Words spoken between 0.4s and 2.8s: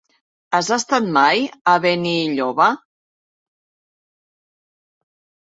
Has estat mai a Benilloba?